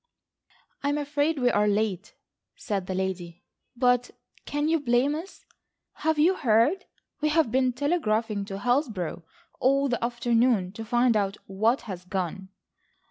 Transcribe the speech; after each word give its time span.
"I'm 0.81 0.97
afraid 0.97 1.37
we 1.37 1.51
are 1.51 1.67
late," 1.67 2.15
said 2.55 2.87
the 2.87 2.95
lady, 2.95 3.43
"but 3.75 4.09
can 4.45 4.67
you 4.67 4.79
blame 4.79 5.13
us? 5.13 5.45
Have 5.93 6.17
you 6.17 6.33
heard? 6.33 6.85
We 7.21 7.29
have 7.29 7.51
been 7.51 7.71
telegraphing 7.71 8.43
to 8.45 8.57
Hillsborough 8.59 9.23
all 9.59 9.89
the 9.89 10.03
afternoon 10.03 10.71
to 10.71 10.83
find 10.85 11.15
out 11.15 11.37
what 11.45 11.81
has 11.81 12.03
gone." 12.05 12.49